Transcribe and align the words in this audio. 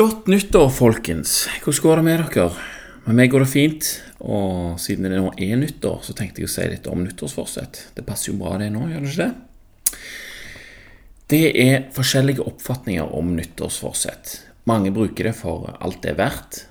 Godt 0.00 0.30
nyttår, 0.32 0.70
folkens. 0.72 1.42
Hvordan 1.60 1.82
går 1.84 1.98
det 1.98 2.04
med 2.06 2.20
dere? 2.32 2.44
Med 3.04 3.16
meg 3.18 3.32
går 3.34 3.42
det 3.44 3.48
fint, 3.50 3.88
og 4.24 4.78
siden 4.80 5.04
det 5.04 5.18
nå 5.18 5.28
er 5.36 5.58
nyttår, 5.60 5.98
så 6.06 6.14
tenkte 6.16 6.40
jeg 6.40 6.48
å 6.48 6.52
si 6.54 6.68
litt 6.72 6.86
om 6.88 7.02
nyttårsforsett. 7.04 7.80
Det 7.98 8.04
passer 8.06 8.30
jo 8.30 8.38
bra 8.40 8.54
det 8.62 8.70
nå, 8.72 8.86
gjør 8.88 9.02
det 9.04 9.10
ikke 9.10 9.26
det? 9.26 9.98
Det 11.34 11.42
er 11.66 11.84
forskjellige 11.92 12.46
oppfatninger 12.48 13.12
om 13.18 13.34
nyttårsforsett. 13.36 14.32
Mange 14.72 14.88
bruker 14.96 15.28
det 15.28 15.34
for 15.36 15.68
alt 15.76 16.00
det 16.00 16.14
er 16.14 16.20
verdt, 16.22 16.62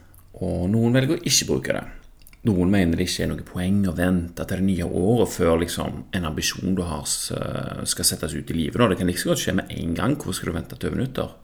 og 0.42 0.66
noen 0.74 0.98
velger 0.98 1.20
å 1.20 1.30
ikke 1.30 1.50
bruke 1.52 1.76
det. 1.78 1.84
Noen 2.50 2.74
mener 2.74 2.98
det 2.98 3.12
ikke 3.12 3.28
er 3.28 3.30
noe 3.36 3.46
poeng 3.46 3.84
å 3.92 3.94
vente 4.00 4.48
til 4.48 4.64
det 4.64 4.70
nye 4.72 4.90
året 5.04 5.36
før 5.36 5.62
liksom, 5.68 6.02
en 6.18 6.26
ambisjon 6.32 6.74
du 6.74 6.82
har 6.88 7.06
skal 7.06 8.10
settes 8.10 8.34
ut 8.34 8.50
i 8.50 8.58
livet. 8.58 8.82
Det 8.90 8.98
kan 9.04 9.12
like 9.12 9.22
så 9.22 9.36
godt 9.36 9.44
skje 9.44 9.56
med 9.62 9.70
en 9.78 9.94
gang. 10.02 10.18
Hvorfor 10.18 10.40
skal 10.40 10.50
du 10.50 10.58
vente 10.58 10.82
til 10.82 10.90
over 10.90 11.04
nyttår? 11.04 11.38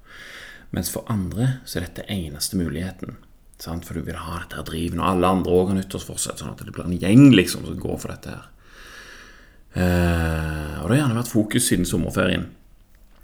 Mens 0.74 0.92
for 0.94 1.08
andre 1.12 1.60
så 1.66 1.80
er 1.80 1.88
dette 1.88 2.08
eneste 2.12 2.58
muligheten. 2.60 3.18
Sant? 3.62 3.86
For 3.88 3.98
du 3.98 4.06
vil 4.08 4.20
ha 4.20 4.40
dette 4.42 4.60
her 4.60 4.68
driven, 4.68 5.02
og 5.04 5.12
alle 5.12 5.32
andre 5.38 5.54
òg 5.56 5.72
har 5.72 5.80
nyttårsforsett, 5.80 6.42
sånn 6.42 6.54
at 6.54 6.64
det 6.66 6.74
blir 6.76 6.88
en 6.88 6.98
gjeng 7.00 7.30
liksom 7.36 7.68
som 7.68 7.80
går 7.80 8.00
for 8.02 8.14
dette 8.14 8.34
her. 8.34 8.50
Eh, 9.76 10.74
og 10.82 10.88
det 10.88 10.96
har 10.96 11.02
gjerne 11.04 11.20
vært 11.20 11.34
fokus 11.34 11.70
siden 11.70 11.88
sommerferien. 11.88 12.50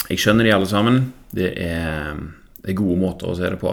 Jeg 0.10 0.20
skjønner 0.20 0.48
de 0.48 0.56
alle 0.56 0.70
sammen. 0.70 1.04
Det 1.32 1.54
er 1.56 2.16
det 2.62 2.76
er 2.76 2.78
gode 2.78 3.00
måter 3.02 3.26
å 3.26 3.34
se 3.34 3.48
det 3.50 3.58
på. 3.58 3.72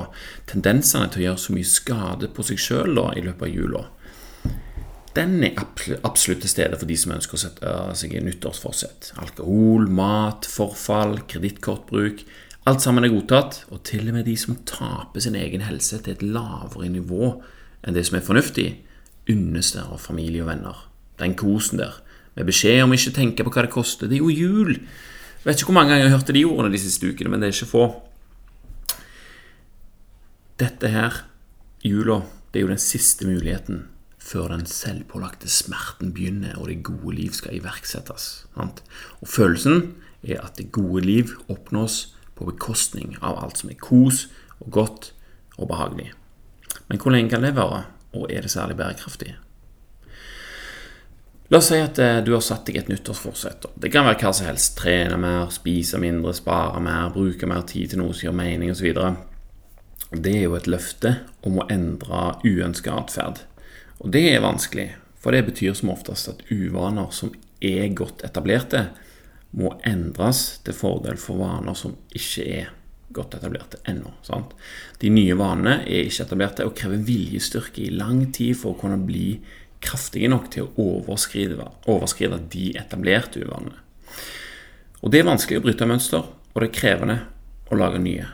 Tendensene 0.48 1.10
til 1.12 1.20
å 1.20 1.24
gjøre 1.26 1.40
så 1.42 1.52
mye 1.52 1.68
skade 1.68 2.30
på 2.32 2.44
seg 2.48 2.60
sjøl 2.62 3.02
i 3.12 3.24
løpet 3.26 3.44
av 3.44 3.50
jula, 3.52 3.82
den 5.16 5.42
er 5.42 5.56
absolutt 6.06 6.44
til 6.44 6.52
stede 6.52 6.78
for 6.78 6.88
de 6.88 6.96
som 7.00 7.14
ønsker 7.14 7.34
å 7.34 7.40
sette 7.42 7.72
seg 7.98 8.14
i 8.14 8.22
nyttårsforsett. 8.22 9.12
Alkohol, 9.18 9.88
mat, 9.90 10.46
forfall, 10.46 11.16
kredittkortbruk. 11.30 12.22
Alt 12.68 12.82
sammen 12.84 13.06
er 13.06 13.12
godtatt, 13.12 13.62
og 13.72 13.80
til 13.86 14.10
og 14.10 14.18
med 14.18 14.26
de 14.28 14.34
som 14.36 14.58
taper 14.68 15.22
sin 15.24 15.36
egen 15.38 15.62
helse 15.64 16.02
til 16.02 16.12
et 16.12 16.24
lavere 16.26 16.90
nivå 16.92 17.30
enn 17.86 17.94
det 17.96 18.02
som 18.04 18.18
er 18.18 18.26
fornuftig, 18.26 18.66
unnes 19.30 19.70
det 19.72 19.84
av 19.86 20.02
familie 20.02 20.42
og 20.42 20.50
venner. 20.50 20.82
Den 21.20 21.36
kosen 21.38 21.80
der, 21.80 21.94
med 22.36 22.48
beskjed 22.50 22.82
om 22.82 22.92
ikke 22.92 23.12
å 23.12 23.16
tenke 23.16 23.46
på 23.46 23.52
hva 23.54 23.64
det 23.64 23.72
koster. 23.72 24.10
Det 24.10 24.18
er 24.18 24.26
jo 24.26 24.34
jul! 24.34 24.74
Jeg 24.74 25.46
vet 25.46 25.62
ikke 25.62 25.70
hvor 25.70 25.78
mange 25.78 25.94
ganger 25.94 26.08
jeg 26.08 26.14
hørte 26.16 26.34
de 26.36 26.44
ordene 26.48 26.74
de 26.74 26.82
siste 26.82 27.08
ukene, 27.08 27.32
men 27.32 27.40
det 27.40 27.48
er 27.48 27.56
ikke 27.56 27.70
få. 27.70 27.86
Dette 30.60 30.92
her, 30.92 31.22
jula, 31.86 32.20
det 32.50 32.60
er 32.60 32.66
jo 32.66 32.74
den 32.74 32.82
siste 32.82 33.30
muligheten 33.30 33.86
før 34.28 34.50
den 34.52 34.66
selvpålagte 34.68 35.48
smerten 35.48 36.12
begynner 36.12 36.58
og 36.58 36.68
det 36.68 36.82
gode 36.84 37.14
liv 37.16 37.32
skal 37.38 37.56
iverksettes. 37.56 38.28
Sant? 38.52 38.82
Og 39.22 39.32
følelsen 39.32 39.94
er 40.26 40.42
at 40.42 40.58
det 40.60 40.72
gode 40.74 41.06
liv 41.06 41.32
oppnås 41.48 42.17
på 42.38 42.46
bekostning 42.48 43.16
av 43.20 43.40
alt 43.42 43.60
som 43.60 43.72
er 43.72 43.80
kos 43.82 44.26
og 44.62 44.70
godt 44.78 45.10
og 45.58 45.68
behagelig. 45.72 46.12
Men 46.88 47.02
hvor 47.02 47.12
lenge 47.12 47.34
kan 47.34 47.44
det 47.44 47.56
vare, 47.58 47.84
og 48.14 48.30
er 48.32 48.46
det 48.46 48.54
særlig 48.54 48.78
bærekraftig? 48.78 49.34
La 51.48 51.58
oss 51.58 51.70
si 51.72 51.78
at 51.80 51.98
eh, 52.04 52.20
du 52.24 52.34
har 52.34 52.44
satt 52.44 52.68
deg 52.68 52.76
et 52.76 52.90
nyttårsforsett. 52.92 53.70
Det 53.80 53.90
kan 53.92 54.04
være 54.04 54.20
hva 54.20 54.32
som 54.36 54.48
helst. 54.50 54.74
Trene 54.76 55.16
mer, 55.20 55.48
spise 55.52 56.00
mindre, 56.00 56.34
spare 56.36 56.80
mer, 56.84 57.08
bruke 57.14 57.48
mer 57.48 57.64
tid 57.68 57.92
til 57.94 58.02
noe 58.02 58.12
som 58.12 58.28
gir 58.28 58.36
mening 58.36 58.72
osv 58.74 58.92
det 60.10 60.32
er 60.38 60.46
jo 60.46 60.56
et 60.56 60.68
løfte 60.70 61.18
om 61.44 61.60
å 61.60 61.66
endre 61.72 62.38
uønska 62.46 62.94
atferd. 62.96 63.42
Og 64.00 64.12
det 64.14 64.24
er 64.30 64.44
vanskelig, 64.44 64.92
for 65.20 65.34
det 65.34 65.44
betyr 65.50 65.76
som 65.76 65.92
oftest 65.92 66.30
at 66.30 66.44
uvaner 66.48 67.10
som 67.12 67.34
er 67.60 67.90
godt 67.96 68.24
etablerte, 68.24 68.86
må 69.56 69.72
endres 69.88 70.58
til 70.64 70.76
fordel 70.76 71.16
for 71.20 71.40
vaner 71.40 71.76
som 71.78 71.94
ikke 72.14 72.44
er 72.58 72.74
godt 73.14 73.38
etablerte 73.38 73.80
ennå. 73.88 74.12
De 75.00 75.10
nye 75.12 75.36
vanene 75.38 75.80
er 75.86 76.04
ikke 76.04 76.26
etablerte 76.26 76.66
og 76.68 76.76
krever 76.76 77.00
viljestyrke 77.06 77.86
i 77.86 77.94
lang 77.94 78.26
tid 78.36 78.56
for 78.60 78.74
å 78.74 78.80
kunne 78.80 79.00
bli 79.00 79.38
kraftige 79.84 80.28
nok 80.30 80.50
til 80.52 80.66
å 80.66 80.88
overskride, 80.98 81.68
overskride 81.88 82.40
de 82.52 82.72
etablerte 82.78 83.44
uvanene. 83.44 83.78
Og 85.00 85.12
Det 85.12 85.20
er 85.20 85.30
vanskelig 85.30 85.60
å 85.60 85.64
bryte 85.64 85.86
mønster, 85.86 86.26
og 86.26 86.58
det 86.58 86.68
er 86.68 86.74
krevende 86.74 87.18
å 87.70 87.78
lage 87.78 88.00
nye. 88.02 88.26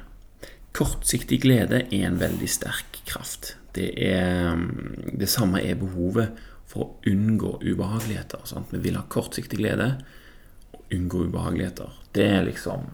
Kortsiktig 0.74 1.42
glede 1.44 1.84
er 1.84 2.06
en 2.08 2.18
veldig 2.18 2.48
sterk 2.50 3.02
kraft. 3.06 3.54
Det, 3.76 3.90
er, 4.00 4.54
mm, 4.56 5.14
det 5.20 5.28
samme 5.30 5.60
er 5.62 5.76
behovet 5.78 6.40
for 6.70 6.86
å 6.86 7.10
unngå 7.10 7.58
ubehageligheter. 7.62 8.46
Sant? 8.48 8.72
Vi 8.72 8.80
vil 8.82 8.96
ha 8.98 9.04
kortsiktig 9.10 9.60
glede 9.60 9.92
unngå 10.94 11.26
ubehageligheter. 11.28 11.90
Det 12.14 12.28
er 12.36 12.46
liksom 12.48 12.86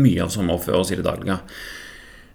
mye 0.00 0.24
av 0.24 0.32
som 0.32 0.50
oppføres 0.52 0.92
i 0.92 0.98
det 0.98 1.06
daglige. 1.06 1.40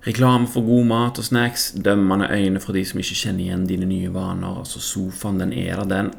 Reklame 0.05 0.45
for 0.51 0.65
god 0.67 0.85
mat 0.85 1.19
og 1.19 1.25
snacks, 1.25 1.71
dømmende 1.81 2.29
øyne 2.29 2.61
fra 2.61 2.75
de 2.75 2.83
som 2.85 2.99
ikke 3.01 3.17
kjenner 3.23 3.47
igjen 3.47 3.65
dine 3.69 3.87
nye 3.89 4.11
vaner. 4.13 4.59
Altså 4.61 4.81
Sofaen, 4.83 5.39
den 5.41 5.53
er 5.57 5.81
der, 5.81 5.89
den 5.89 6.11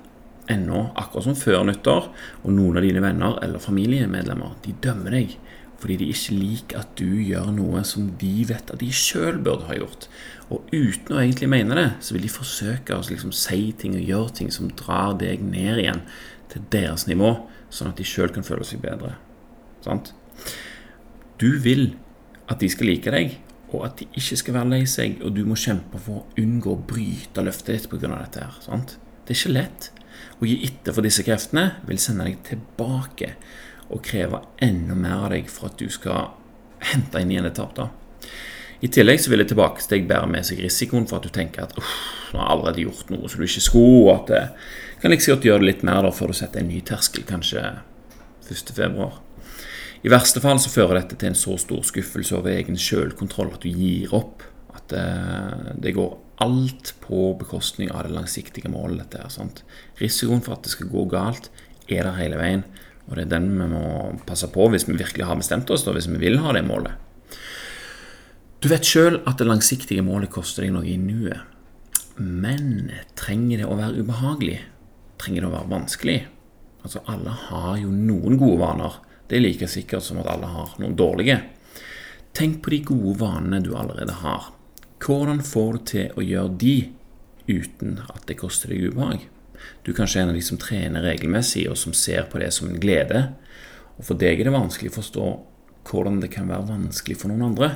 ennå, 0.51 0.89
akkurat 0.99 1.29
som 1.29 1.39
før 1.39 1.63
nyttår. 1.69 2.09
Og 2.43 2.55
noen 2.55 2.81
av 2.81 2.87
dine 2.87 3.03
venner 3.05 3.39
eller 3.47 3.63
familiemedlemmer, 3.63 4.59
de 4.67 4.75
dømmer 4.83 5.21
deg 5.21 5.37
fordi 5.77 5.99
de 6.01 6.07
ikke 6.09 6.35
liker 6.35 6.79
at 6.81 6.93
du 6.97 7.19
gjør 7.21 7.51
noe 7.53 7.83
som 7.85 8.07
de 8.17 8.47
vet 8.49 8.71
at 8.73 8.81
de 8.81 8.89
sjøl 8.97 9.37
burde 9.45 9.69
ha 9.69 9.75
gjort. 9.77 10.07
Og 10.49 10.71
uten 10.73 11.13
å 11.13 11.21
egentlig 11.21 11.51
mene 11.53 11.77
det, 11.77 11.89
så 12.01 12.15
vil 12.17 12.25
de 12.25 12.33
forsøke 12.33 12.97
å 12.97 13.05
liksom 13.05 13.35
si 13.37 13.75
ting 13.77 13.93
og 13.99 14.09
gjøre 14.09 14.33
ting 14.39 14.49
som 14.55 14.71
drar 14.73 15.19
deg 15.21 15.45
ned 15.45 15.83
igjen 15.83 16.01
til 16.53 16.65
deres 16.73 17.07
nivå, 17.09 17.33
sånn 17.71 17.93
at 17.93 18.01
de 18.01 18.07
sjøl 18.07 18.33
kan 18.35 18.47
føle 18.47 18.67
seg 18.67 18.83
bedre. 18.85 19.17
Sant? 19.85 20.13
Du 21.41 21.59
vil 21.63 21.95
at 22.51 22.63
de 22.63 22.71
skal 22.71 22.91
like 22.91 23.13
deg, 23.13 23.37
og 23.75 23.83
at 23.89 23.99
de 24.01 24.07
ikke 24.15 24.39
skal 24.39 24.57
være 24.57 24.71
lei 24.71 24.85
seg, 24.89 25.19
og 25.27 25.35
du 25.37 25.43
må 25.49 25.59
kjempe 25.59 25.99
for 26.03 26.23
å 26.23 26.41
unngå 26.41 26.73
å 26.73 26.83
bryte 26.89 27.43
løftet 27.45 27.75
ditt 27.75 27.91
pga. 27.91 28.13
dette. 28.15 28.41
her, 28.41 28.59
sant? 28.63 28.99
Det 29.27 29.35
er 29.35 29.41
ikke 29.41 29.57
lett. 29.57 29.91
Å 30.41 30.47
gi 30.47 30.57
etter 30.69 30.95
for 30.95 31.03
disse 31.03 31.25
kreftene 31.27 31.81
vil 31.89 31.99
sende 31.99 32.29
deg 32.29 32.43
tilbake 32.47 33.35
og 33.91 34.03
kreve 34.07 34.43
enda 34.63 34.95
mer 34.95 35.27
av 35.27 35.31
deg 35.35 35.51
for 35.51 35.71
at 35.71 35.79
du 35.79 35.89
skal 35.93 36.35
hente 36.93 37.21
inn 37.21 37.33
igjen 37.33 37.49
det 37.49 37.57
tap. 37.59 37.79
I 38.85 38.91
tillegg 38.93 39.23
så 39.23 39.33
vil 39.33 39.41
et 39.41 39.49
tilbakesteg 39.49 40.05
bære 40.09 40.29
med 40.29 40.45
seg 40.45 40.61
risikoen 40.61 41.07
for 41.09 41.19
at 41.19 41.29
du 41.29 41.33
tenker 41.33 41.65
at 41.65 41.77
uff, 41.81 41.93
nå 42.33 42.41
har 42.41 42.49
jeg 42.49 42.57
allerede 42.57 42.83
gjort 42.85 43.13
noe 43.15 43.31
som 43.31 43.41
du 43.41 43.47
ikke 43.49 43.65
skulle, 43.65 44.03
og 44.05 44.11
at 44.19 44.33
det 44.33 44.43
kan 45.01 45.13
like 45.13 45.31
godt 45.33 45.47
gjøre 45.49 45.63
det 45.63 45.71
litt 45.71 45.87
mer 45.87 46.03
da 46.05 46.11
før 46.13 46.33
du 46.33 46.37
setter 46.37 46.61
en 46.63 46.69
ny 46.69 46.83
terskel, 46.85 47.25
kanskje 47.29 47.63
1.2. 48.47 49.09
I 50.07 50.13
verste 50.13 50.43
fall 50.45 50.61
så 50.63 50.71
fører 50.71 51.01
dette 51.01 51.17
til 51.19 51.33
en 51.33 51.39
så 51.39 51.57
stor 51.59 51.83
skuffelse 51.87 52.37
over 52.37 52.53
egen 52.53 52.79
sjølkontroll 52.79 53.55
at 53.57 53.65
du 53.65 53.73
gir 53.73 54.13
opp. 54.15 54.45
At 54.77 54.93
eh, 54.95 55.73
det, 55.83 55.97
går 55.97 56.13
alt 56.45 56.93
på 57.03 57.33
bekostning 57.41 57.91
av 57.91 58.05
det 58.07 58.15
langsiktige 58.15 58.71
målet. 58.71 59.01
dette 59.03 59.25
her, 59.25 59.33
sant? 59.33 59.65
Risikoen 59.99 60.45
for 60.45 60.55
at 60.55 60.67
det 60.67 60.75
skal 60.77 60.93
gå 60.93 61.07
galt, 61.11 61.51
er 61.89 62.05
der 62.05 62.21
hele 62.21 62.39
veien. 62.39 62.63
Og 63.09 63.17
det 63.17 63.27
er 63.27 63.33
den 63.35 63.51
vi 63.57 63.67
må 63.71 63.89
passe 64.29 64.51
på 64.53 64.69
hvis 64.71 64.87
vi 64.87 64.99
virkelig 64.99 65.27
har 65.27 65.39
bestemt 65.41 65.71
oss, 65.75 65.87
da, 65.87 65.95
hvis 65.97 66.11
vi 66.13 66.21
vil 66.23 66.39
ha 66.45 66.55
det 66.55 66.67
målet. 66.67 66.95
Du 68.57 68.71
vet 68.73 68.89
sjøl 68.89 69.19
at 69.29 69.37
det 69.37 69.47
langsiktige 69.47 70.05
målet 70.05 70.31
koster 70.33 70.65
deg 70.65 70.73
noe 70.73 70.89
i 70.89 70.97
nuet. 70.97 71.45
Men 72.17 72.89
trenger 73.19 73.61
det 73.61 73.67
å 73.69 73.77
være 73.77 74.01
ubehagelig? 74.01 74.61
Trenger 75.21 75.45
det 75.45 75.49
å 75.51 75.53
være 75.53 75.73
vanskelig? 75.75 76.17
Altså, 76.81 77.03
alle 77.13 77.35
har 77.51 77.75
jo 77.83 77.91
noen 77.93 78.39
gode 78.41 78.57
vaner. 78.63 78.95
Det 79.29 79.37
er 79.37 79.45
like 79.45 79.69
sikkert 79.69 80.07
som 80.07 80.23
at 80.23 80.31
alle 80.33 80.49
har 80.49 80.73
noen 80.81 80.97
dårlige. 80.97 81.43
Tenk 82.37 82.63
på 82.65 82.73
de 82.73 82.79
gode 82.89 83.19
vanene 83.21 83.61
du 83.65 83.75
allerede 83.77 84.15
har. 84.23 84.47
Hvordan 85.05 85.43
får 85.45 85.77
du 85.77 85.85
til 85.91 86.17
å 86.17 86.25
gjøre 86.25 86.57
de 86.63 86.77
uten 87.51 87.99
at 88.07 88.25
det 88.31 88.39
koster 88.41 88.73
deg 88.73 88.89
ubehag? 88.89 89.27
Du 89.85 89.91
er 89.93 89.99
kanskje 89.99 90.23
en 90.23 90.33
av 90.33 90.39
de 90.39 90.45
som 90.47 90.61
trener 90.61 91.05
regelmessig, 91.05 91.67
og 91.69 91.77
som 91.77 91.93
ser 91.97 92.25
på 92.33 92.41
det 92.41 92.49
som 92.57 92.71
en 92.71 92.81
glede. 92.81 93.27
Og 93.99 94.09
for 94.09 94.21
deg 94.21 94.41
er 94.41 94.49
det 94.49 94.57
vanskelig 94.57 94.95
å 94.95 94.97
forstå 94.97 95.29
hvordan 95.91 96.23
det 96.25 96.33
kan 96.33 96.49
være 96.49 96.71
vanskelig 96.71 97.19
for 97.21 97.33
noen 97.33 97.51
andre. 97.51 97.75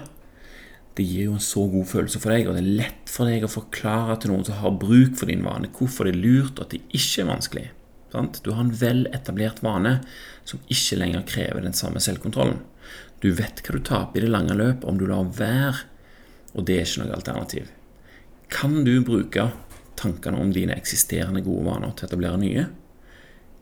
Det 0.99 1.07
gir 1.07 1.29
jo 1.29 1.37
en 1.37 1.45
så 1.45 1.63
god 1.71 1.87
følelse 1.87 2.21
for 2.21 2.35
deg, 2.35 2.49
og 2.49 2.57
det 2.57 2.63
er 2.65 2.79
lett 2.81 3.13
for 3.13 3.31
deg 3.31 3.45
å 3.47 3.51
forklare 3.51 4.17
til 4.21 4.33
noen 4.33 4.47
som 4.47 4.59
har 4.61 4.75
bruk 4.81 5.15
for 5.21 5.31
din 5.31 5.45
vane, 5.47 5.71
hvorfor 5.77 6.09
det 6.09 6.17
er 6.17 6.25
lurt 6.25 6.59
og 6.59 6.67
at 6.67 6.75
det 6.75 6.83
ikke 6.89 7.23
er 7.23 7.31
vanskelig. 7.31 7.69
Sant? 8.11 8.41
Du 8.43 8.51
har 8.51 8.65
en 8.65 8.75
vel 8.75 9.05
etablert 9.15 9.63
vane 9.63 10.01
som 10.49 10.63
ikke 10.67 10.99
lenger 10.99 11.27
krever 11.31 11.63
den 11.63 11.77
samme 11.79 12.03
selvkontrollen. 12.03 12.59
Du 13.23 13.31
vet 13.37 13.63
hva 13.63 13.77
du 13.77 13.85
taper 13.87 14.19
i 14.19 14.25
det 14.27 14.33
lange 14.33 14.57
løp 14.59 14.87
om 14.89 14.99
du 14.99 15.07
lar 15.07 15.29
være, 15.37 15.85
og 16.57 16.67
det 16.67 16.81
er 16.81 16.89
ikke 16.89 17.05
noe 17.05 17.15
alternativ. 17.15 17.69
Kan 18.51 18.81
du 18.85 18.97
bruke 19.07 19.51
tankene 20.01 20.41
om 20.43 20.51
dine 20.55 20.75
eksisterende 20.75 21.45
gode 21.47 21.69
vaner 21.69 21.93
til 21.95 22.09
å 22.09 22.11
etablere 22.11 22.41
nye? 22.41 22.65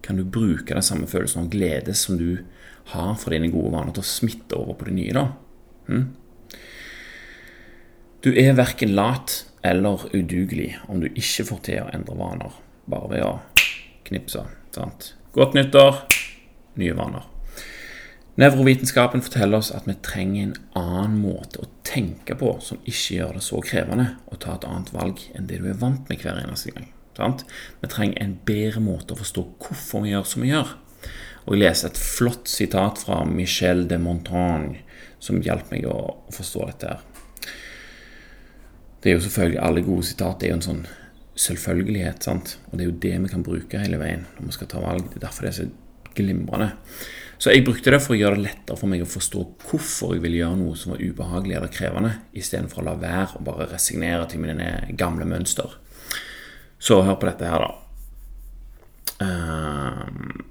Kan 0.00 0.16
du 0.16 0.25
bruke 0.25 0.72
den 0.72 0.86
samme 0.86 1.10
følelsen 1.10 1.44
av 1.44 1.52
glede 1.52 1.92
som 1.98 2.16
du 2.16 2.38
har 2.94 3.12
for 3.20 3.34
dine 3.34 3.50
gode 3.52 3.75
vaner, 3.75 3.92
til 3.92 4.06
å 4.06 4.08
smitte 4.08 4.56
over 4.56 4.78
på 4.78 4.88
det 4.88 4.96
nye, 4.96 5.12
da? 5.16 5.26
Hm? 5.90 6.06
Du 8.19 8.32
er 8.35 8.56
verken 8.59 8.97
lat 8.99 9.44
eller 9.62 10.09
udugelig 10.11 10.73
om 10.91 10.99
du 10.99 11.06
ikke 11.06 11.44
får 11.47 11.59
til 11.69 11.85
å 11.85 11.91
endre 11.94 12.17
vaner 12.19 12.55
bare 12.91 13.11
ved 13.12 13.23
å 13.23 13.35
knipse. 14.09 14.43
Sant? 14.75 15.12
Godt 15.37 15.55
nyttår, 15.55 16.00
nye 16.82 16.97
vaner. 16.99 17.29
Nevrovitenskapen 18.43 19.23
forteller 19.23 19.61
oss 19.61 19.70
at 19.75 19.87
vi 19.87 19.94
trenger 20.03 20.49
en 20.49 20.56
annen 20.81 21.15
måte 21.23 21.62
å 21.62 21.69
tenke 21.87 22.35
på 22.38 22.56
som 22.62 22.81
ikke 22.82 23.20
gjør 23.20 23.38
det 23.38 23.43
så 23.47 23.62
krevende 23.62 24.09
å 24.26 24.38
ta 24.43 24.56
et 24.56 24.67
annet 24.67 24.91
valg 24.97 25.23
enn 25.38 25.47
det 25.47 25.61
du 25.62 25.69
er 25.71 25.79
vant 25.79 26.11
med 26.11 26.19
hver 26.23 26.41
eneste 26.43 26.75
gang. 26.75 26.88
Sant? 27.14 27.44
Vi 27.79 27.91
trenger 27.93 28.19
en 28.25 28.35
bedre 28.50 28.82
måte 28.82 29.14
å 29.14 29.21
forstå 29.21 29.47
hvorfor 29.62 30.03
vi 30.03 30.17
gjør 30.17 30.26
som 30.26 30.43
vi 30.43 30.50
gjør. 30.50 30.75
Og 31.47 31.55
Jeg 31.55 31.62
leser 31.62 31.93
et 31.93 32.03
flott 32.03 32.50
sitat 32.50 32.99
fra 33.06 33.23
Michel 33.31 33.87
de 33.87 34.03
Montagne 34.03 34.82
som 35.23 35.38
hjalp 35.43 35.71
meg 35.71 35.87
å, 35.87 36.19
forstå 36.35 36.67
dette. 36.67 36.97
her. 36.99 37.18
Det 39.03 39.11
er 39.11 39.15
jo 39.17 39.25
selvfølgelig 39.27 39.61
Alle 39.62 39.85
gode 39.87 40.06
sitat 40.06 40.43
er 40.43 40.53
jo 40.53 40.59
en 40.59 40.67
sånn 40.69 40.87
selvfølgelighet. 41.39 42.23
sant? 42.25 42.59
Og 42.71 42.79
det 42.79 42.85
er 42.85 42.91
jo 42.91 42.99
det 43.05 43.15
vi 43.23 43.29
kan 43.29 43.47
bruke 43.47 43.79
hele 43.79 44.00
veien 44.00 44.27
når 44.39 44.47
vi 44.47 44.56
skal 44.56 44.71
ta 44.73 44.83
valg. 44.83 45.06
Det 45.06 45.21
er 45.21 45.27
derfor 45.29 45.47
det 45.47 45.53
er 45.53 45.59
så 45.61 45.69
glimrende. 46.19 46.73
Så 47.39 47.53
jeg 47.55 47.62
brukte 47.65 47.93
det 47.95 48.00
for 48.03 48.17
å 48.17 48.19
gjøre 48.19 48.35
det 48.41 48.49
lettere 48.49 48.77
for 48.81 48.91
meg 48.91 49.05
å 49.05 49.09
forstå 49.09 49.45
hvorfor 49.69 50.17
jeg 50.17 50.25
ville 50.25 50.41
gjøre 50.41 50.59
noe 50.59 50.79
som 50.79 50.91
var 50.91 51.03
ubehagelig 51.05 51.55
eller 51.55 51.71
krevende, 51.71 52.11
istedenfor 52.35 52.83
å 52.83 52.87
la 52.89 52.95
være 52.99 53.39
og 53.39 53.45
bare 53.47 53.69
resignere 53.71 54.27
til 54.27 54.43
mine 54.43 54.73
gamle 54.99 55.29
mønster. 55.29 55.77
Så 56.83 56.99
hør 57.06 57.19
på 57.21 57.29
dette 57.31 57.47
her, 57.47 57.62
da. 57.62 57.71
Ehm, 59.23 60.43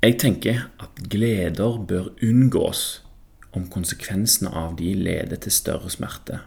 jeg 0.00 0.16
tenker 0.20 0.64
at 0.80 1.04
gleder 1.12 1.76
bør 1.84 2.08
unngås 2.24 3.02
om 3.52 3.68
konsekvensene 3.68 4.52
av 4.56 4.78
de 4.80 4.94
leder 4.96 5.40
til 5.44 5.52
større 5.52 5.92
smerte. 5.92 6.40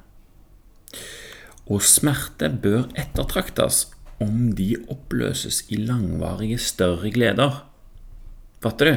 Og 1.71 1.83
smerte 1.88 2.50
bør 2.50 2.89
ettertraktes 3.00 3.86
om 4.24 4.51
de 4.56 4.75
oppløses 4.92 5.63
i 5.71 5.80
langvarige, 5.80 6.60
større 6.60 7.12
gleder. 7.12 7.63
Fatter 8.63 8.89
du? 8.89 8.95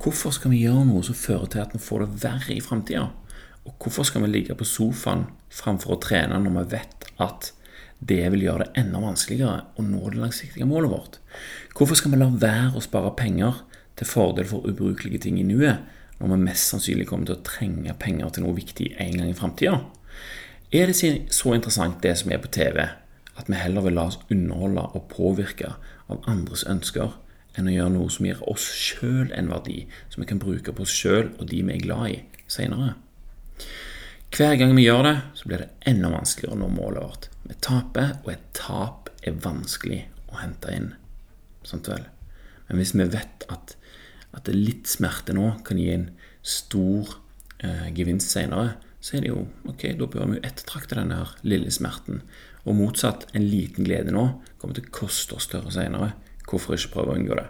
Hvorfor 0.00 0.34
skal 0.34 0.52
vi 0.52 0.64
gjøre 0.64 0.84
noe 0.88 1.04
som 1.06 1.16
fører 1.16 1.48
til 1.50 1.62
at 1.62 1.72
vi 1.72 1.80
får 1.80 2.04
det 2.04 2.22
verre 2.24 2.54
i 2.54 2.62
framtida? 2.64 3.08
Og 3.64 3.76
hvorfor 3.80 4.04
skal 4.04 4.24
vi 4.24 4.32
ligge 4.32 4.56
på 4.58 4.66
sofaen 4.68 5.26
framfor 5.52 5.96
å 5.96 6.00
trene 6.02 6.40
når 6.42 6.56
vi 6.58 6.64
vet 6.76 7.06
at 7.24 7.52
det 8.04 8.20
vil 8.34 8.44
gjøre 8.44 8.66
det 8.66 8.82
enda 8.82 9.00
vanskeligere 9.00 9.62
å 9.80 9.84
nå 9.86 10.02
det 10.12 10.20
langsiktige 10.20 10.68
målet 10.68 10.92
vårt? 10.92 11.18
Hvorfor 11.76 11.96
skal 11.96 12.12
vi 12.12 12.20
la 12.20 12.28
være 12.28 12.74
å 12.76 12.84
spare 12.84 13.14
penger 13.16 13.62
til 13.96 14.10
fordel 14.10 14.48
for 14.50 14.66
ubrukelige 14.68 15.22
ting 15.24 15.38
i 15.40 15.46
nuet, 15.48 15.80
når 16.18 16.34
vi 16.34 16.40
mest 16.44 16.74
sannsynlig 16.74 17.08
kommer 17.08 17.30
til 17.30 17.38
å 17.38 17.46
trenge 17.46 17.96
penger 18.00 18.34
til 18.34 18.44
noe 18.44 18.58
viktig 18.58 18.92
en 19.00 19.16
gang 19.20 19.30
i 19.30 19.38
framtida? 19.38 19.78
Er 20.74 20.90
det 20.90 20.96
så 21.30 21.52
interessant 21.54 22.00
det 22.02 22.16
som 22.18 22.32
er 22.34 22.40
på 22.42 22.50
TV, 22.50 22.80
at 23.38 23.50
vi 23.50 23.58
heller 23.58 23.84
vil 23.84 23.94
la 23.94 24.08
oss 24.08 24.18
underholde 24.26 24.82
og 24.98 25.04
påvirke 25.12 25.76
av 26.10 26.24
andres 26.30 26.64
ønsker 26.66 27.12
enn 27.54 27.68
å 27.70 27.74
gjøre 27.74 27.92
noe 27.94 28.10
som 28.10 28.26
gir 28.26 28.40
oss 28.50 28.64
sjøl 28.74 29.30
en 29.38 29.52
verdi, 29.52 29.84
som 30.10 30.24
vi 30.24 30.28
kan 30.32 30.40
bruke 30.42 30.74
på 30.74 30.82
oss 30.82 30.94
sjøl 30.94 31.28
og 31.38 31.46
de 31.52 31.60
vi 31.62 31.76
er 31.76 31.84
glad 31.84 32.08
i, 32.10 32.16
seinere. 32.50 32.96
Hver 34.34 34.56
gang 34.58 34.74
vi 34.74 34.88
gjør 34.88 35.06
det, 35.06 35.14
så 35.38 35.46
blir 35.46 35.62
det 35.62 35.70
enda 35.92 36.10
vanskeligere 36.10 36.56
å 36.56 36.62
nå 36.64 36.72
målet 36.74 37.04
vårt. 37.04 37.28
Vi 37.44 37.58
taper, 37.62 38.16
og 38.24 38.32
et 38.32 38.48
tap 38.58 39.12
er 39.22 39.38
vanskelig 39.44 40.00
å 40.32 40.40
hente 40.40 40.74
inn. 40.74 40.88
Sant 41.62 41.86
vel? 41.86 42.08
Men 42.66 42.80
hvis 42.80 42.96
vi 42.98 43.06
vet 43.14 43.46
at, 43.46 43.76
at 44.34 44.50
litt 44.50 44.90
smerte 44.90 45.36
nå 45.38 45.52
kan 45.62 45.78
gi 45.78 45.92
en 45.94 46.08
stor 46.42 47.14
eh, 47.62 47.94
gevinst 47.94 48.34
seinere, 48.34 48.74
så 49.04 49.18
er 49.18 49.24
det 49.24 49.32
jo 49.34 49.42
ok, 49.68 49.82
da 49.98 50.06
bør 50.08 50.30
vi 50.30 50.38
jo 50.38 50.46
ettertrakte 50.48 50.96
denne 50.96 51.18
her 51.18 51.32
lille 51.44 51.72
smerten. 51.74 52.22
Og 52.64 52.78
motsatt, 52.78 53.26
en 53.36 53.44
liten 53.44 53.84
glede 53.84 54.14
nå 54.14 54.22
kommer 54.60 54.78
til 54.78 54.86
å 54.86 54.94
koste 54.96 55.36
oss 55.36 55.44
større 55.50 55.72
seinere. 55.74 56.14
Hvorfor 56.48 56.76
ikke 56.76 56.94
prøve 56.94 57.12
å 57.12 57.18
unngå 57.18 57.36
det? 57.36 57.44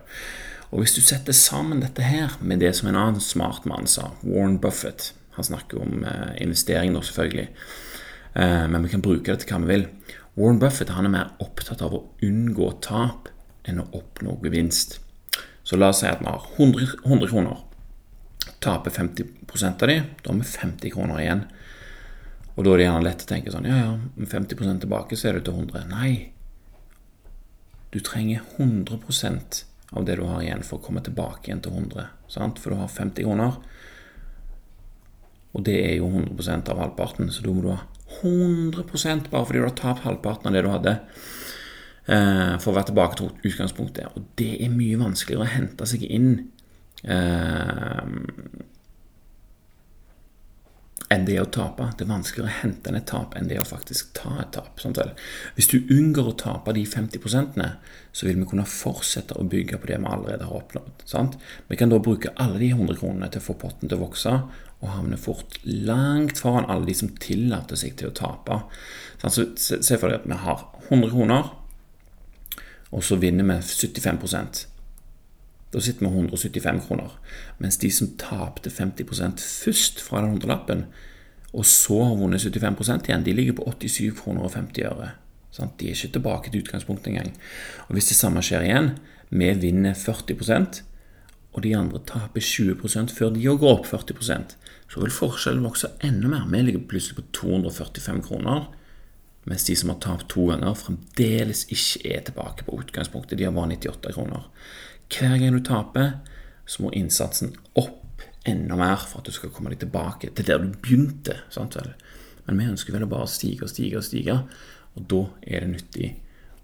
Og 0.73 0.83
Hvis 0.83 0.97
du 0.97 1.03
setter 1.07 1.37
sammen 1.37 1.85
dette 1.85 2.03
her 2.03 2.35
med 2.43 2.59
det 2.59 2.73
som 2.75 2.89
en 2.91 2.99
annen 2.99 3.23
smart 3.23 3.69
mann 3.71 3.87
sa, 3.87 4.11
Warren 4.25 4.59
Buffett 4.59 5.13
Han 5.35 5.47
snakker 5.47 5.83
om 5.83 6.05
eh, 6.07 6.35
investering 6.43 6.93
nå, 6.95 7.01
selvfølgelig, 7.03 7.49
eh, 8.39 8.67
men 8.71 8.85
vi 8.87 8.91
kan 8.93 9.03
bruke 9.03 9.33
det 9.33 9.43
til 9.43 9.51
hva 9.51 9.59
vi 9.65 9.71
vil. 9.73 9.87
Warren 10.39 10.61
Buffett 10.63 10.93
han 10.95 11.09
er 11.09 11.11
mer 11.11 11.33
opptatt 11.43 11.83
av 11.83 11.95
å 11.95 12.05
unngå 12.23 12.69
tap 12.87 13.31
enn 13.67 13.83
å 13.83 13.89
oppnå 13.99 14.37
gevinst. 14.45 15.01
Så 15.67 15.79
la 15.79 15.91
oss 15.91 16.05
si 16.05 16.07
at 16.07 16.23
vi 16.23 16.31
har 16.31 16.47
100, 16.55 17.01
100 17.03 17.33
kroner. 17.33 17.65
Taper 18.65 18.91
50 18.91 19.25
av 19.69 19.89
de, 19.89 20.01
da 20.23 20.31
har 20.31 20.39
vi 20.39 20.49
50 20.49 20.95
kroner 20.95 21.21
igjen. 21.21 21.45
Og 22.55 22.65
da 22.65 22.73
er 22.73 22.81
det 22.81 22.87
gjerne 22.87 23.05
lett 23.05 23.25
å 23.25 23.29
tenke 23.29 23.53
sånn 23.53 23.67
Ja, 23.69 23.77
ja, 23.81 23.93
med 24.15 24.31
50 24.31 24.81
tilbake 24.85 25.19
så 25.19 25.31
er 25.31 25.39
det 25.39 25.47
til 25.49 25.59
100. 25.59 25.87
Nei, 25.91 26.31
du 27.95 28.01
trenger 28.03 28.43
100% 28.59 29.65
av 29.95 30.05
det 30.07 30.17
du 30.19 30.25
har 30.27 30.43
igjen 30.43 30.65
for 30.67 30.79
å 30.79 30.85
komme 30.85 31.03
tilbake 31.05 31.49
igjen 31.49 31.63
til 31.65 31.75
100. 31.75 32.09
Sant? 32.31 32.61
For 32.63 32.75
du 32.75 32.81
har 32.81 32.91
50 32.91 33.27
kroner, 33.27 33.59
og 35.55 35.67
det 35.67 35.77
er 35.85 35.97
jo 36.01 36.11
100% 36.11 36.71
av 36.73 36.83
halvparten. 36.83 37.31
Så 37.31 37.45
da 37.45 37.55
må 37.55 37.63
du 37.63 37.71
ha 37.71 37.83
100 38.21 39.31
bare 39.31 39.47
fordi 39.47 39.61
du 39.61 39.67
har 39.67 39.77
tapt 39.79 40.07
halvparten 40.07 40.51
av 40.51 40.57
det 40.57 40.65
du 40.67 40.71
hadde, 40.73 40.97
eh, 42.07 42.55
for 42.59 42.73
å 42.73 42.77
være 42.79 42.91
tilbake 42.91 43.19
til 43.21 43.31
utgangspunktet. 43.51 44.11
Og 44.15 44.27
det 44.39 44.51
er 44.63 44.75
mye 44.75 44.99
vanskeligere 44.99 45.47
å 45.47 45.55
hente 45.55 45.87
seg 45.87 46.03
inn 46.07 46.51
eh, 47.05 48.65
enn 51.15 51.27
det 51.29 51.37
å 51.41 51.47
tape. 51.53 51.87
Det 51.97 52.05
er 52.05 52.11
vanskeligere 52.11 52.51
å 52.51 52.61
hente 52.63 52.93
ned 52.93 53.03
et 53.03 53.09
tap 53.11 53.35
enn 53.39 53.49
det 53.51 53.61
å 53.61 53.67
faktisk 53.67 54.15
ta 54.17 54.33
et 54.43 54.53
tap. 54.57 54.81
Samtidig. 54.81 55.15
Hvis 55.57 55.71
du 55.71 55.77
unngår 55.93 56.31
å 56.31 56.37
tape 56.41 56.75
de 56.77 56.85
50% 56.89 57.59
så 58.15 58.29
vil 58.29 58.39
vi 58.41 58.49
kunne 58.51 58.67
fortsette 58.69 59.37
å 59.39 59.47
bygge 59.51 59.81
på 59.81 59.91
det 59.91 59.99
vi 60.01 60.11
allerede 60.11 60.49
har 60.49 60.61
oppnådd. 60.61 61.05
Sant? 61.09 61.39
Vi 61.69 61.79
kan 61.79 61.93
da 61.93 62.01
bruke 62.03 62.35
alle 62.41 62.61
de 62.63 62.71
100 62.73 62.99
kronene 63.01 63.31
til 63.31 63.43
å 63.43 63.49
få 63.49 63.59
potten 63.61 63.91
til 63.91 63.99
å 63.99 64.05
vokse, 64.07 64.35
og 64.85 64.93
havne 64.93 65.19
fort 65.21 65.59
langt 65.65 66.41
foran 66.41 66.69
alle 66.69 66.91
de 66.91 66.97
som 66.99 67.13
tillater 67.21 67.79
seg 67.81 67.97
til 67.99 68.11
å 68.11 68.17
tape. 68.17 68.63
Så 69.25 69.49
Se 69.57 69.99
for 69.99 70.11
deg 70.11 70.21
at 70.21 70.29
vi 70.29 70.41
har 70.45 70.67
100 70.91 71.11
kroner, 71.15 71.51
og 72.95 73.03
så 73.03 73.19
vinner 73.19 73.47
vi 73.49 73.59
75 73.65 74.74
da 75.75 75.83
sitter 75.83 76.07
vi 76.07 76.07
med 76.07 76.31
175 76.31 76.81
kroner. 76.87 77.19
Mens 77.59 77.79
de 77.83 77.91
som 77.93 78.15
tapte 78.21 78.71
50% 78.71 79.43
først 79.43 80.01
fra 80.01 80.23
den 80.23 80.37
hundrelappen, 80.37 80.87
og 81.55 81.67
så 81.67 82.01
har 82.03 82.17
vunnet 82.19 82.43
75% 82.43 83.11
igjen, 83.11 83.27
de 83.27 83.37
ligger 83.37 83.59
på 83.59 83.69
87 83.69 84.15
kroner 84.23 84.47
og 84.47 84.55
50 84.55 84.89
øre. 84.89 85.13
De 85.55 85.87
er 85.87 85.95
ikke 85.95 86.15
tilbake 86.17 86.51
til 86.51 86.65
utgangspunktet 86.65 87.13
engang. 87.13 87.35
Og 87.87 87.95
Hvis 87.95 88.11
det 88.11 88.17
samme 88.19 88.43
skjer 88.43 88.67
igjen, 88.67 88.91
vi 89.31 89.53
vinner 89.55 89.95
40% 89.95 90.83
og 91.55 91.63
de 91.63 91.77
andre 91.79 92.01
taper 92.07 92.43
20% 92.43 93.15
før 93.15 93.31
de 93.31 93.45
går 93.45 93.77
opp 93.77 93.87
40% 93.87 94.57
så 94.95 95.03
vil 95.03 95.15
forskjellen 95.15 95.65
vokse 95.67 95.91
enda 96.07 96.31
mer. 96.31 96.47
Vi 96.51 96.63
ligger 96.63 96.89
plutselig 96.89 97.19
på 97.19 97.27
245 97.41 98.23
kroner, 98.29 98.67
mens 99.45 99.67
de 99.67 99.77
som 99.77 99.91
har 99.91 99.99
tapt 100.01 100.29
to 100.33 100.47
ganger, 100.53 100.77
fremdeles 100.79 101.65
ikke 101.75 102.15
er 102.15 102.23
tilbake 102.29 102.67
på 102.67 102.79
utgangspunktet. 102.79 103.39
De 103.39 103.49
har 103.49 103.57
bare 103.57 103.75
98 103.75 104.15
kroner. 104.15 104.47
Hver 105.13 105.37
gang 105.39 105.57
du 105.57 105.63
taper, 105.65 106.19
så 106.67 106.85
må 106.85 106.93
innsatsen 106.97 107.55
opp 107.77 108.25
enda 108.49 108.77
mer 108.77 109.01
for 109.01 109.21
at 109.21 109.29
du 109.29 109.35
skal 109.35 109.53
komme 109.53 109.73
deg 109.73 109.83
tilbake 109.85 110.31
til 110.33 110.49
der 110.49 110.61
du 110.61 110.75
begynte. 110.75 111.39
Sant 111.53 111.77
vel? 111.79 111.93
Men 112.45 112.61
vi 112.61 112.69
ønsker 112.75 112.95
vel 112.95 113.07
å 113.07 113.11
bare 113.11 113.31
stige 113.31 113.65
og 113.65 113.73
stige 113.73 114.01
og 114.01 114.05
stige, 114.05 114.37
og 114.95 115.09
da 115.11 115.23
er 115.43 115.65
det 115.65 115.73
nyttig 115.73 116.11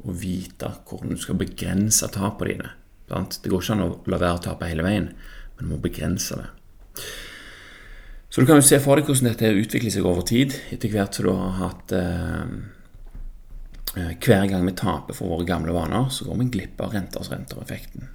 å 0.04 0.14
vite 0.16 0.70
hvordan 0.88 1.16
du 1.16 1.20
skal 1.20 1.40
begrense 1.40 2.08
tapene 2.12 2.52
dine. 2.52 2.72
Sant? 3.10 3.40
Det 3.42 3.52
går 3.52 3.64
ikke 3.64 3.76
an 3.76 3.86
å 3.86 3.90
la 4.12 4.20
være 4.20 4.40
å 4.40 4.44
tape 4.44 4.68
hele 4.68 4.86
veien, 4.86 5.10
men 5.56 5.66
du 5.66 5.72
må 5.72 5.80
begrense 5.82 6.36
det. 6.40 6.50
Så 8.30 8.42
du 8.42 8.46
kan 8.46 8.60
jo 8.60 8.66
se 8.66 8.78
for 8.82 9.00
deg 9.00 9.08
hvordan 9.08 9.32
dette 9.32 9.48
utvikler 9.58 9.90
seg 9.90 10.06
over 10.06 10.22
tid, 10.28 10.54
etter 10.70 10.92
hvert 10.92 11.16
som 11.16 11.26
du 11.26 11.32
har 11.34 11.56
hatt 11.64 11.96
eh, 11.96 12.52
eh, 13.96 14.12
Hver 14.14 14.46
gang 14.52 14.68
vi 14.68 14.76
taper 14.78 15.16
for 15.16 15.32
våre 15.32 15.48
gamle 15.48 15.74
vaner, 15.74 16.06
så 16.14 16.28
går 16.28 16.38
vi 16.44 16.50
glipp 16.54 16.84
av 16.84 16.94
renters 16.94 17.32
renter-effekten 17.32 18.06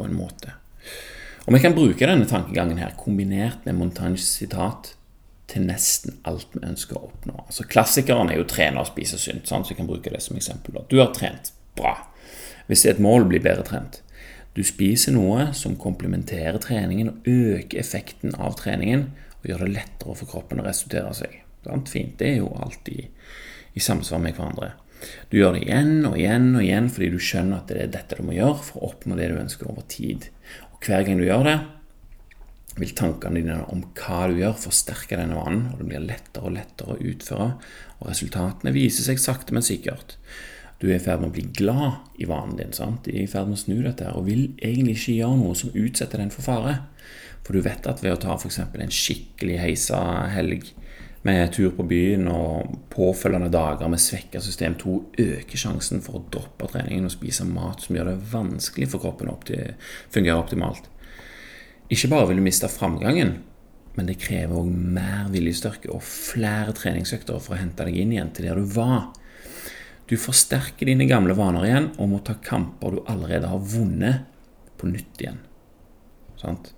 på 0.00 0.08
en 0.08 0.16
måte. 0.16 0.56
Og 1.46 1.54
Vi 1.54 1.60
kan 1.62 1.76
bruke 1.76 2.06
denne 2.06 2.28
tankegangen 2.28 2.78
her 2.78 2.96
kombinert 2.98 3.64
med 3.66 3.78
Montagnes 3.78 4.26
sitat 4.38 4.94
til 5.50 5.66
nesten 5.66 6.20
alt 6.28 6.52
vi 6.54 6.62
ønsker 6.66 6.98
å 6.98 7.08
oppnå. 7.08 7.40
Altså 7.46 7.66
Klassikeren 7.66 8.30
er 8.30 8.38
jo 8.38 8.44
'trene 8.44 8.80
og 8.80 8.86
spise 8.86 9.18
sunt', 9.18 9.48
sånn, 9.48 9.64
så 9.64 9.74
vi 9.74 9.80
kan 9.80 9.88
bruke 9.88 10.10
det 10.10 10.22
som 10.22 10.36
eksempel. 10.36 10.84
Du 10.88 10.98
har 10.98 11.12
trent 11.12 11.52
bra. 11.76 11.96
Hvis 12.68 12.82
det 12.82 12.90
er 12.90 12.94
et 12.94 13.02
mål, 13.02 13.24
blir 13.24 13.42
bedre 13.42 13.64
trent. 13.66 14.02
Du 14.54 14.62
spiser 14.62 15.12
noe 15.12 15.52
som 15.54 15.76
komplementerer 15.76 16.58
treningen 16.58 17.08
og 17.08 17.26
øker 17.26 17.78
effekten 17.78 18.34
av 18.34 18.56
treningen, 18.58 19.10
og 19.42 19.50
gjør 19.50 19.64
det 19.64 19.74
lettere 19.74 20.14
for 20.14 20.26
kroppen 20.26 20.60
å 20.60 20.66
restituere 20.66 21.14
seg. 21.14 21.40
Fint. 21.86 22.18
Det 22.18 22.28
er 22.28 22.36
jo 22.36 22.54
alltid 22.56 23.08
i 23.74 23.80
samsvar 23.80 24.18
med 24.18 24.34
hverandre. 24.34 24.72
Du 25.30 25.38
gjør 25.38 25.56
det 25.56 25.64
igjen 25.66 26.06
og 26.08 26.16
igjen 26.18 26.48
og 26.54 26.64
igjen 26.64 26.88
fordi 26.92 27.10
du 27.12 27.20
skjønner 27.22 27.60
at 27.60 27.70
det 27.72 27.84
er 27.84 27.92
dette 27.96 28.18
du 28.18 28.26
må 28.26 28.36
gjøre 28.36 28.62
for 28.66 28.80
å 28.80 28.92
oppnå 28.92 29.18
det 29.18 29.30
du 29.32 29.40
ønsker 29.40 29.70
over 29.70 29.86
tid. 29.90 30.28
Og 30.72 30.80
Hver 30.84 31.06
gang 31.06 31.20
du 31.20 31.26
gjør 31.26 31.46
det, 31.48 31.58
vil 32.80 32.94
tankene 32.96 33.40
dine 33.40 33.58
om 33.72 33.82
hva 33.98 34.22
du 34.30 34.38
gjør, 34.40 34.54
forsterke 34.62 35.18
denne 35.18 35.36
vanen, 35.36 35.66
og 35.72 35.80
det 35.80 35.88
blir 35.90 36.04
lettere 36.04 36.46
og 36.46 36.54
lettere 36.54 36.94
å 36.94 37.02
utføre, 37.12 37.50
og 37.98 38.08
resultatene 38.08 38.72
viser 38.74 39.06
seg 39.06 39.20
sakte, 39.20 39.56
men 39.56 39.66
sikkert. 39.66 40.16
Du 40.80 40.86
er 40.88 40.96
i 40.96 41.02
ferd 41.02 41.20
med 41.20 41.28
å 41.28 41.34
bli 41.34 41.44
glad 41.58 42.20
i 42.22 42.28
vanen 42.28 42.56
din. 42.56 42.72
sant? 42.72 43.04
Du 43.04 43.12
er 43.12 43.26
i 43.26 43.28
ferd 43.28 43.50
med 43.50 43.58
å 43.58 43.60
snu 43.60 43.82
dette 43.84 44.08
og 44.16 44.24
vil 44.30 44.46
egentlig 44.56 44.96
ikke 44.96 45.18
gjøre 45.18 45.40
noe 45.42 45.58
som 45.58 45.74
utsetter 45.76 46.22
den 46.22 46.32
for 46.32 46.46
fare. 46.46 46.78
For 47.44 47.52
du 47.52 47.60
vet 47.66 47.88
at 47.90 48.00
ved 48.00 48.14
å 48.14 48.20
ta 48.22 48.36
f.eks. 48.38 48.62
en 48.62 48.94
skikkelig 48.94 49.58
heisa 49.60 50.00
helg 50.32 50.70
med 51.22 51.52
tur 51.52 51.74
på 51.76 51.84
byen 51.84 52.28
og 52.32 52.78
påfølgende 52.92 53.50
dager 53.52 53.90
med 53.92 54.00
svekka 54.00 54.40
system 54.40 54.76
2 54.80 54.94
øker 55.20 55.60
sjansen 55.60 56.00
for 56.04 56.16
å 56.16 56.24
droppe 56.32 56.70
treningen 56.72 57.10
og 57.10 57.12
spise 57.12 57.44
mat 57.44 57.84
som 57.84 57.98
gjør 57.98 58.08
det 58.08 58.30
vanskelig 58.32 58.88
for 58.88 59.04
kroppen 59.04 59.32
å 59.32 59.36
fungere 59.44 60.38
optimalt. 60.40 60.88
Ikke 61.92 62.08
bare 62.08 62.30
vil 62.30 62.40
du 62.40 62.46
miste 62.46 62.70
framgangen, 62.72 63.34
men 63.98 64.08
det 64.08 64.20
krever 64.22 64.56
òg 64.62 64.70
mer 64.70 65.28
viljestyrke 65.32 65.90
og 65.92 66.04
flere 66.06 66.72
treningsøkter 66.76 67.40
for 67.42 67.56
å 67.56 67.60
hente 67.60 67.84
deg 67.84 68.00
inn 68.00 68.14
igjen 68.14 68.32
til 68.32 68.48
der 68.48 68.60
du 68.60 68.72
var. 68.78 69.10
Du 70.08 70.16
forsterker 70.18 70.88
dine 70.88 71.06
gamle 71.10 71.36
vaner 71.36 71.68
igjen 71.68 71.92
og 71.98 72.12
må 72.14 72.24
ta 72.24 72.38
kamper 72.42 72.96
du 72.96 73.04
allerede 73.10 73.50
har 73.50 73.60
vunnet, 73.74 74.26
på 74.80 74.88
nytt 74.88 75.20
igjen. 75.20 75.42
Sant? 76.40 76.70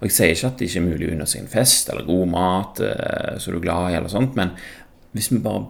Og 0.00 0.06
Jeg 0.08 0.16
sier 0.16 0.34
ikke 0.34 0.50
at 0.50 0.60
det 0.60 0.68
ikke 0.68 0.80
er 0.80 0.88
mulig 0.88 1.08
å 1.08 1.12
unne 1.16 1.26
seg 1.28 1.42
en 1.42 1.52
fest 1.52 1.90
eller 1.92 2.08
god 2.08 2.32
mat 2.32 2.80
eh, 2.84 3.36
som 3.38 3.52
du 3.52 3.60
er 3.60 3.66
glad 3.66 3.90
i, 3.90 3.98
eller 3.98 4.12
sånt, 4.12 4.38
men 4.38 4.54
hvis 5.16 5.30
vi 5.32 5.42
bare 5.42 5.68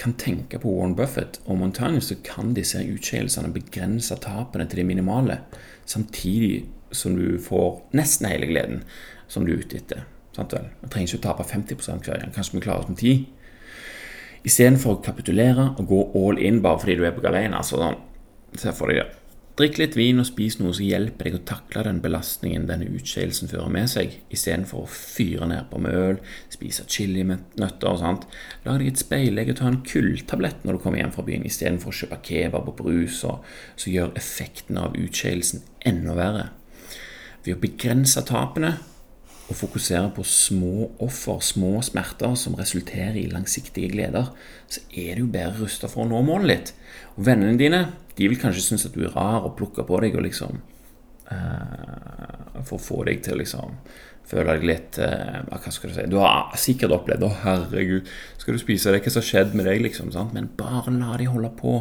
kan 0.00 0.14
tenke 0.16 0.58
på 0.60 0.70
Warren 0.72 0.96
Buffett 0.96 1.40
og 1.44 1.58
Montagne, 1.60 2.00
så 2.00 2.16
kan 2.24 2.54
disse 2.56 2.80
utskeielsene 2.80 3.52
begrense 3.52 4.16
tapene 4.22 4.66
til 4.68 4.80
det 4.80 4.86
minimale, 4.88 5.42
samtidig 5.84 6.64
som 6.96 7.16
du 7.18 7.36
får 7.42 7.82
nesten 7.96 8.30
hele 8.30 8.48
gleden 8.50 8.82
som 9.30 9.44
du 9.46 9.52
er 9.52 9.62
ute 9.62 9.78
etter. 9.78 10.06
Sant 10.34 10.54
vel? 10.54 10.70
Vi 10.80 10.88
trenger 10.90 11.10
ikke 11.10 11.20
å 11.20 11.26
tape 11.28 11.46
50 11.46 12.06
hver 12.06 12.22
gang. 12.22 12.32
Kanskje 12.34 12.56
vi 12.56 12.64
klarer 12.64 12.84
oss 12.84 12.90
med 12.90 13.02
10 13.02 13.28
Istedenfor 14.48 14.94
å 14.94 15.00
kapitulere 15.04 15.66
og 15.76 15.88
gå 15.90 15.98
all 16.16 16.38
in 16.40 16.62
bare 16.64 16.80
fordi 16.80 16.94
du 16.96 17.02
er 17.04 17.12
på 17.12 17.20
galeien. 17.20 17.52
Altså, 17.52 17.76
sånn, 17.76 17.98
se 18.56 18.72
for 18.72 18.88
deg 18.88 19.02
det. 19.02 19.19
Drikk 19.60 19.76
litt 19.76 19.96
vin 19.98 20.16
og 20.22 20.24
spis 20.24 20.54
noe 20.56 20.72
som 20.72 20.86
hjelper 20.86 21.26
deg 21.26 21.34
å 21.36 21.42
takle 21.44 21.82
den 21.84 21.98
belastningen 22.00 22.62
denne 22.64 22.86
utskeielsen 22.96 23.50
fører 23.50 23.68
med 23.74 23.90
seg, 23.92 24.14
istedenfor 24.32 24.86
å 24.86 24.88
fyre 24.88 25.50
ned 25.50 25.66
på 25.68 25.82
møl, 25.84 26.16
spise 26.48 26.86
chilinøtter 26.88 27.90
og 27.90 27.98
sånt. 28.00 28.24
Lag 28.64 28.80
deg 28.80 28.88
et 28.94 29.02
speilegg 29.02 29.50
og 29.52 29.58
ta 29.58 29.68
en 29.68 29.82
kulltablett 29.84 30.64
når 30.64 30.78
du 30.78 30.80
kommer 30.80 31.02
hjem 31.02 31.12
fra 31.12 31.26
byen, 31.26 31.44
istedenfor 31.44 31.92
å 31.92 31.98
kjøpe 31.98 32.22
kebab 32.30 32.70
og 32.72 32.80
brus, 32.80 33.20
og 33.28 33.44
så 33.76 33.92
gjør 33.92 34.16
effekten 34.16 34.80
av 34.80 34.96
utskeielsen 34.96 35.66
enda 35.92 36.16
verre. 36.16 36.46
Ved 37.44 37.58
å 37.58 37.60
begrense 37.60 38.24
tapene 38.30 38.78
og 39.50 39.58
fokusere 39.58 40.12
på 40.14 40.22
små 40.26 40.90
offer, 41.02 41.40
små 41.42 41.80
smerter 41.82 42.36
som 42.38 42.54
resulterer 42.58 43.18
i 43.18 43.30
langsiktige 43.30 43.90
gleder, 43.90 44.30
så 44.70 44.82
er 44.94 45.18
du 45.18 45.26
bedre 45.26 45.64
rusta 45.64 45.90
for 45.90 46.04
å 46.04 46.10
nå 46.10 46.20
målet 46.26 46.52
ditt. 46.52 46.70
Og 47.16 47.24
Vennene 47.26 47.58
dine 47.58 47.80
de 48.14 48.28
vil 48.30 48.38
kanskje 48.38 48.62
synes 48.68 48.86
at 48.86 48.94
du 48.94 49.02
er 49.06 49.16
rar 49.16 49.48
og 49.48 49.56
plukke 49.58 49.82
på 49.86 49.98
deg 50.04 50.14
og 50.18 50.24
liksom 50.26 50.60
uh, 51.32 52.60
For 52.66 52.76
å 52.76 52.82
få 52.82 53.02
deg 53.08 53.22
til 53.24 53.36
å 53.36 53.40
liksom 53.40 53.78
føle 54.30 54.54
deg 54.54 54.66
litt 54.68 54.98
uh, 55.00 55.40
Hva 55.48 55.72
skal 55.72 55.90
du 55.90 55.96
si 55.96 56.06
Du 56.10 56.18
har 56.20 56.52
sikkert 56.60 56.94
opplevd 56.98 57.24
'Å, 57.26 57.30
herregud, 57.44 58.10
skal 58.38 58.54
du 58.54 58.62
spise 58.62 58.92
det? 58.92 59.02
Hva 59.02 59.14
som 59.14 59.22
har 59.22 59.28
skjedd 59.30 59.56
med 59.56 59.66
deg?' 59.66 59.82
liksom, 59.86 60.12
sant? 60.14 60.34
Men 60.36 60.50
bare 60.58 60.92
la 60.94 61.16
de 61.18 61.30
holde 61.30 61.50
på. 61.58 61.80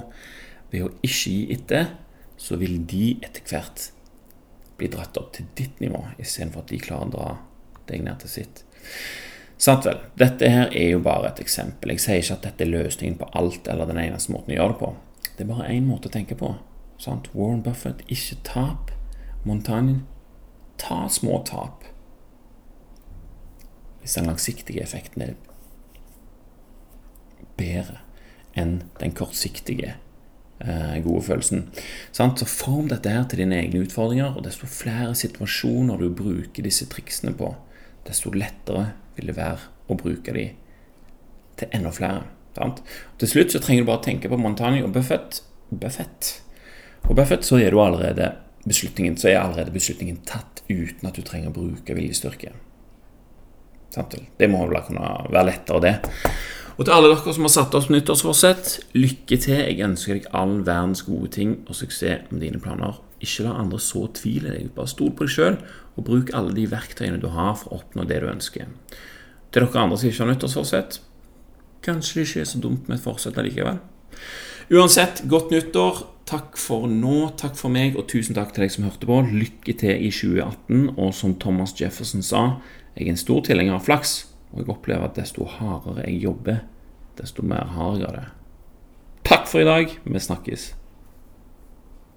Ved 0.72 0.86
å 0.86 0.94
ikke 1.04 1.34
gi 1.34 1.54
etter, 1.58 1.92
så 2.40 2.58
vil 2.62 2.80
de 2.88 3.18
etter 3.26 3.44
hvert 3.46 3.90
bli 4.80 4.88
dratt 4.88 5.18
opp 5.20 5.34
til 5.36 5.50
ditt 5.60 5.82
nivå, 5.84 6.06
istedenfor 6.22 6.64
at 6.64 6.72
de 6.72 6.80
klarer 6.80 7.10
å 7.10 7.14
dra 7.18 7.30
deg 7.90 8.06
ned 8.06 8.22
til 8.24 8.34
sitt. 8.38 8.64
Sant 9.60 9.86
vel. 9.86 10.00
Dette 10.20 10.48
her 10.50 10.72
er 10.72 10.94
jo 10.94 11.02
bare 11.04 11.34
et 11.34 11.42
eksempel. 11.44 11.92
Jeg 11.92 12.04
sier 12.06 12.24
ikke 12.24 12.38
at 12.38 12.46
dette 12.48 12.66
er 12.66 12.72
løsningen 12.72 13.20
på 13.20 13.28
alt 13.36 13.68
eller 13.68 13.90
den 13.90 14.00
eneste 14.00 14.32
måten 14.32 14.56
å 14.56 14.60
gjøre 14.60 14.76
det 14.76 14.80
på. 14.80 14.94
Det 15.36 15.44
er 15.44 15.52
bare 15.52 15.70
én 15.74 15.88
måte 15.88 16.08
å 16.08 16.14
tenke 16.14 16.38
på. 16.40 16.54
Sant? 17.00 17.28
Warren 17.36 17.64
Buffett, 17.64 18.06
ikke 18.08 18.40
tap. 18.48 18.94
Montagne, 19.48 20.02
ta 20.80 21.06
små 21.12 21.42
tap. 21.48 21.84
Hvis 24.00 24.16
den 24.16 24.32
langsiktige 24.32 24.84
effekten 24.84 25.24
er 25.28 25.36
bedre 27.60 28.00
enn 28.58 28.80
den 29.00 29.12
kortsiktige 29.16 29.98
eh, 30.60 30.98
gode 31.04 31.24
følelsen. 31.28 31.68
Sant? 32.16 32.40
Så 32.40 32.48
form 32.48 32.88
dette 32.92 33.12
her 33.12 33.28
til 33.28 33.44
dine 33.44 33.60
egne 33.60 33.84
utfordringer, 33.86 34.36
og 34.36 34.46
desto 34.48 34.68
flere 34.72 35.16
situasjoner 35.16 36.00
du 36.00 36.10
bruker 36.16 36.66
disse 36.66 36.88
triksene 36.92 37.36
på, 37.38 37.54
desto 38.10 38.34
lettere 38.34 38.90
vil 39.16 39.32
det 39.32 39.38
være 39.38 39.70
å 39.90 39.98
bruke 40.00 40.34
de 40.36 40.50
til 41.60 41.74
enda 41.76 41.94
flere. 41.94 42.26
Sant? 42.58 42.82
til 43.22 43.30
slutt 43.30 43.54
så 43.54 43.62
trenger 43.64 43.86
du 43.86 43.88
bare 43.92 44.04
tenke 44.04 44.30
på 44.32 44.38
Montagne 44.40 44.84
og 44.84 44.94
Buffett. 44.96 45.42
Buffett. 45.70 46.42
Og 47.08 47.16
Buffett 47.16 47.46
så 47.46 47.60
er, 47.62 47.76
allerede 47.78 48.34
beslutningen, 48.66 49.18
så 49.18 49.30
er 49.30 49.40
allerede 49.40 49.72
beslutningen 49.72 50.20
tatt 50.28 50.64
uten 50.70 51.08
at 51.08 51.16
du 51.16 51.24
trenger 51.26 51.54
å 51.54 51.56
bruke 51.56 51.96
viljestyrke. 51.96 52.52
Det 54.38 54.50
må 54.52 54.66
vel 54.68 54.82
kunne 54.86 55.14
være 55.32 55.46
lettere, 55.48 55.80
det. 55.86 55.96
Og 56.80 56.86
til 56.86 56.96
alle 56.96 57.10
dere 57.12 57.34
som 57.36 57.44
har 57.44 57.52
satt 57.52 57.76
oss 57.76 57.90
nyttårsforsett, 57.92 58.74
lykke 58.96 59.38
til. 59.44 59.58
Jeg 59.66 59.84
ønsker 59.84 60.16
deg 60.16 60.28
all 60.36 60.62
verdens 60.64 61.02
gode 61.04 61.34
ting 61.36 61.58
og 61.66 61.76
suksess 61.76 62.30
med 62.32 62.46
dine 62.46 62.62
planer. 62.64 63.02
Ikke 63.20 63.44
la 63.44 63.58
andre 63.60 63.82
så 63.84 64.06
tvil 64.16 64.48
i 64.48 64.54
deg. 64.54 64.70
Bare 64.78 64.88
stol 64.88 65.12
på 65.12 65.28
deg 65.28 65.34
sjøl, 65.34 65.58
og 66.00 66.08
bruk 66.08 66.34
alle 66.36 66.56
de 66.56 66.66
verktøyene 66.72 67.20
du 67.20 67.28
har 67.36 67.58
for 67.60 67.74
å 67.74 67.82
oppnå 67.82 68.08
det 68.08 68.22
du 68.24 68.30
ønsker. 68.32 68.70
Til 69.50 69.66
dere 69.66 69.82
andre 69.84 69.98
som 69.98 70.10
ikke 70.10 70.24
har 70.24 70.32
nyttårsforsett, 70.32 71.00
kanskje 71.86 72.20
det 72.20 72.28
ikke 72.28 72.44
er 72.44 72.50
så 72.52 72.62
dumt 72.64 72.88
med 72.88 73.00
et 73.00 73.04
forsett 73.04 73.40
likevel. 73.44 73.82
Uansett, 74.70 75.24
godt 75.28 75.52
nyttår. 75.54 76.06
Takk 76.30 76.60
for 76.62 76.86
nå, 76.86 77.32
takk 77.42 77.56
for 77.58 77.74
meg, 77.74 77.96
og 77.98 78.06
tusen 78.12 78.38
takk 78.38 78.52
til 78.54 78.62
deg 78.62 78.74
som 78.76 78.86
hørte 78.86 79.08
på. 79.10 79.16
Lykke 79.26 79.74
til 79.82 79.96
i 80.06 80.12
2018. 80.14 80.92
Og 80.94 81.14
som 81.18 81.34
Thomas 81.42 81.74
Jefferson 81.80 82.22
sa, 82.26 82.44
jeg 82.94 83.08
er 83.08 83.16
en 83.16 83.22
stor 83.22 83.42
tilhenger 83.48 83.80
av 83.80 83.88
flaks, 83.88 84.20
og 84.54 84.62
jeg 84.62 84.70
opplever 84.70 85.10
at 85.10 85.18
desto 85.18 85.48
hardere 85.50 86.06
jeg 86.06 86.22
jobber, 86.28 86.62
desto 87.18 87.46
mer 87.46 87.74
har 87.74 87.98
jeg 87.98 88.06
av 88.12 88.20
det. 88.20 88.28
Takk 89.26 89.50
for 89.50 89.64
i 89.64 89.68
dag. 89.68 89.98
Vi 90.06 90.22
snakkes. 90.22 90.70